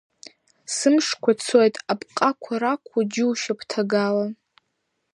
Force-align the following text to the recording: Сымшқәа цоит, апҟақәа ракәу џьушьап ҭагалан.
Сымшқәа 0.75 1.31
цоит, 1.43 1.75
апҟақәа 1.91 2.55
ракәу 2.61 3.01
џьушьап 3.11 3.59
ҭагалан. 3.69 4.31